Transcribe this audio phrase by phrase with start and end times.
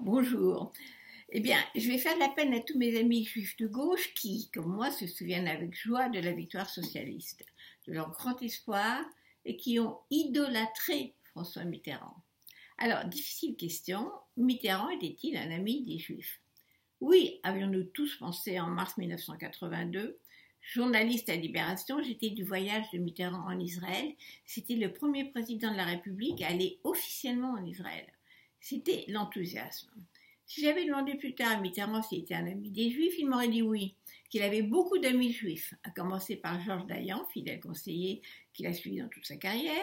[0.00, 0.72] Bonjour.
[1.30, 4.50] Eh bien, je vais faire la peine à tous mes amis juifs de gauche qui,
[4.52, 7.46] comme moi, se souviennent avec joie de la victoire socialiste,
[7.86, 9.04] de leur grand espoir
[9.44, 12.16] et qui ont idolâtré François Mitterrand.
[12.78, 16.40] Alors, difficile question, Mitterrand était-il un ami des juifs?
[17.00, 20.18] Oui, avions-nous tous pensé en mars 1982
[20.60, 24.12] Journaliste à Libération, j'étais du voyage de Mitterrand en Israël.
[24.44, 28.13] C'était le premier président de la République à aller officiellement en Israël.
[28.64, 29.90] C'était l'enthousiasme.
[30.46, 33.48] Si j'avais demandé plus tard à Mitterrand s'il était un ami des Juifs, il m'aurait
[33.48, 33.94] dit oui,
[34.30, 38.22] qu'il avait beaucoup d'amis juifs, à commencer par Georges Dayan, fidèle conseiller
[38.54, 39.74] qu'il a suivi dans toute sa carrière,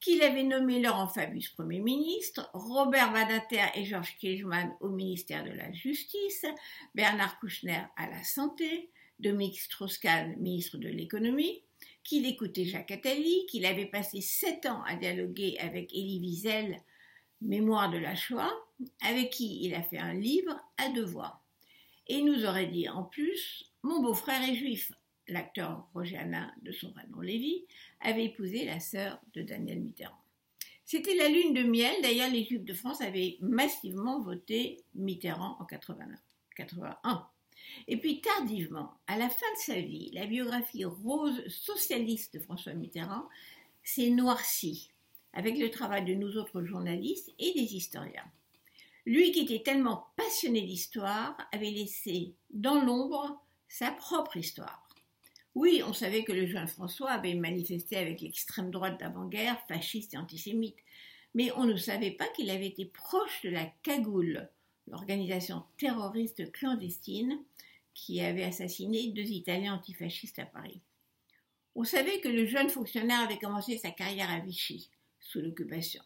[0.00, 5.52] qu'il avait nommé Laurent Fabius Premier ministre, Robert Badinter et Georges Kirchmann au ministère de
[5.52, 6.44] la Justice,
[6.94, 11.62] Bernard Kouchner à la Santé, Dominique Strauss-Kahn, ministre de l'Économie,
[12.04, 16.82] qu'il écoutait Jacques Attali, qu'il avait passé sept ans à dialoguer avec Elie Wiesel,
[17.40, 18.52] Mémoire de la Shoah,
[19.02, 21.42] avec qui il a fait un livre à deux voix.
[22.06, 24.92] Et il nous aurait dit en plus Mon beau-frère est juif.
[25.28, 27.64] L'acteur Roger Hanin, de son vrai nom Lévy,
[28.00, 30.20] avait épousé la sœur de Daniel Mitterrand.
[30.84, 31.94] C'était la lune de miel.
[32.02, 37.28] D'ailleurs, les Juifs de France avaient massivement voté Mitterrand en 81.
[37.86, 42.74] Et puis tardivement, à la fin de sa vie, la biographie rose socialiste de François
[42.74, 43.28] Mitterrand
[43.84, 44.90] s'est noircie
[45.32, 48.30] avec le travail de nous autres journalistes et des historiens.
[49.06, 54.88] Lui qui était tellement passionné d'histoire avait laissé dans l'ombre sa propre histoire.
[55.54, 60.18] Oui, on savait que le jeune François avait manifesté avec l'extrême droite d'avant-guerre, fasciste et
[60.18, 60.78] antisémite,
[61.34, 64.48] mais on ne savait pas qu'il avait été proche de la Cagoule,
[64.86, 67.38] l'organisation terroriste clandestine
[67.94, 70.80] qui avait assassiné deux Italiens antifascistes à Paris.
[71.74, 74.90] On savait que le jeune fonctionnaire avait commencé sa carrière à Vichy,
[75.30, 76.02] sous l'occupation.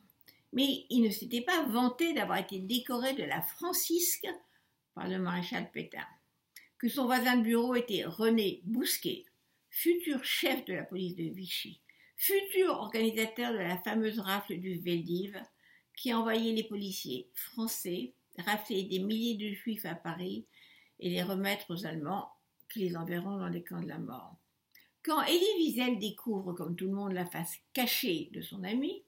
[0.52, 4.28] Mais il ne s'était pas vanté d'avoir été décoré de la Francisque
[4.94, 6.06] par le maréchal Pétain.
[6.78, 9.24] Que son voisin de bureau était René Bousquet,
[9.70, 11.80] futur chef de la police de Vichy,
[12.16, 15.40] futur organisateur de la fameuse rafle du Veldiv,
[15.96, 20.44] qui envoyait les policiers français rafler des milliers de juifs à Paris
[20.98, 22.30] et les remettre aux Allemands
[22.72, 24.36] qui les enverront dans les camps de la mort.
[25.02, 29.04] Quand Elie Wiesel découvre, comme tout le monde, la face cachée de son ami,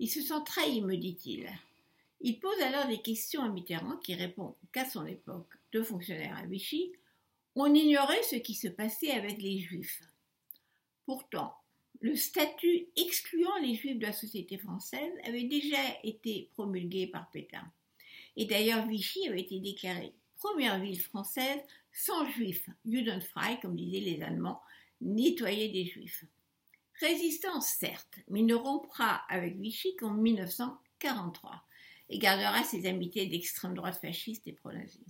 [0.00, 1.48] il se sent trahi, me dit-il.
[2.20, 6.46] Il pose alors des questions à Mitterrand qui répond qu'à son époque de fonctionnaire à
[6.46, 6.92] Vichy,
[7.54, 10.02] on ignorait ce qui se passait avec les Juifs.
[11.06, 11.54] Pourtant,
[12.00, 17.70] le statut excluant les Juifs de la société française avait déjà été promulgué par Pétain.
[18.36, 21.60] Et d'ailleurs, Vichy avait été déclarée première ville française
[21.92, 24.62] sans juifs, Judenfrei, comme disaient les Allemands,
[25.00, 26.24] nettoyée des juifs.
[27.00, 31.62] Résistance, certes, mais ne rompra avec Vichy qu'en 1943
[32.10, 35.04] et gardera ses amitiés d'extrême droite fasciste et pro-nazi.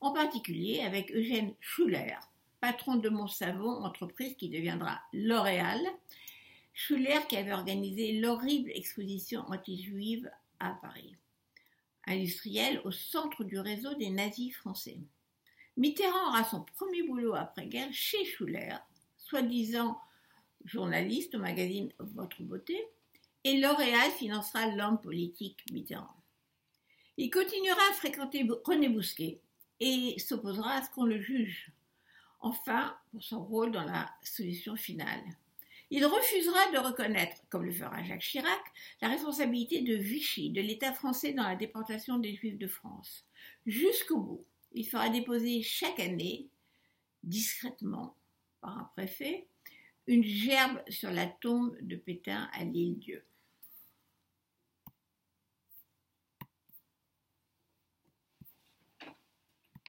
[0.00, 2.18] En particulier avec Eugène Schuller,
[2.60, 5.80] patron de Montsavon, entreprise qui deviendra L'Oréal.
[6.74, 11.16] Schuller qui avait organisé l'horrible exposition anti-juive à Paris
[12.06, 14.98] industriel au centre du réseau des nazis français.
[15.76, 18.76] Mitterrand aura son premier boulot après-guerre chez Schuller,
[19.16, 19.98] soi-disant
[20.64, 22.82] journaliste au magazine Votre Beauté,
[23.44, 26.22] et L'Oréal financera l'homme politique Mitterrand.
[27.16, 29.40] Il continuera à fréquenter René Bousquet
[29.80, 31.70] et s'opposera à ce qu'on le juge,
[32.40, 35.22] enfin pour son rôle dans la solution finale.
[35.90, 38.60] Il refusera de reconnaître, comme le fera Jacques Chirac,
[39.02, 43.26] la responsabilité de Vichy, de l'État français dans la déportation des Juifs de France.
[43.66, 46.48] Jusqu'au bout, il fera déposer chaque année,
[47.22, 48.16] discrètement,
[48.62, 49.46] par un préfet,
[50.06, 53.24] une gerbe sur la tombe de Pétain à l'île Dieu.